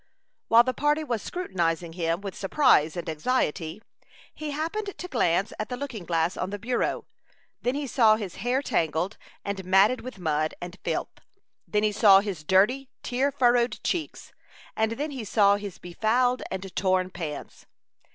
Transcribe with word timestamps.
While 0.47 0.63
the 0.63 0.73
party 0.73 1.03
were 1.03 1.19
scrutinizing 1.19 1.93
him 1.93 2.21
with 2.21 2.33
surprise 2.35 2.97
and 2.97 3.07
anxiety, 3.07 3.83
he 4.33 4.49
happened 4.49 4.97
to 4.97 5.07
glance 5.07 5.53
at 5.59 5.69
the 5.69 5.77
looking 5.77 6.05
glass 6.05 6.35
on 6.35 6.49
the 6.49 6.57
bureau. 6.57 7.05
Then 7.61 7.75
he 7.75 7.85
saw 7.85 8.15
his 8.15 8.37
hair 8.37 8.63
tangled 8.63 9.17
and 9.45 9.63
matted 9.63 10.01
with 10.01 10.17
mud 10.17 10.55
and 10.59 10.75
filth; 10.83 11.19
then 11.67 11.83
he 11.83 11.91
saw 11.91 12.19
his 12.21 12.43
dirty, 12.43 12.89
tear 13.03 13.31
furrowed 13.31 13.79
cheeks; 13.83 14.33
and 14.75 14.93
then 14.93 15.11
he 15.11 15.23
saw 15.23 15.57
his 15.57 15.77
befouled 15.77 16.41
and 16.49 16.75
torn 16.75 17.11
pants. 17.11 17.67